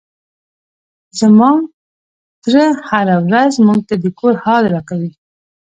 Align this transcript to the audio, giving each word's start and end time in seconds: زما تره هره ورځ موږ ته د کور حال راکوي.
زما 1.19 1.51
تره 2.43 2.65
هره 2.89 3.17
ورځ 3.27 3.53
موږ 3.65 3.79
ته 3.89 3.95
د 4.03 4.05
کور 4.19 4.33
حال 4.43 4.63
راکوي. 4.73 5.11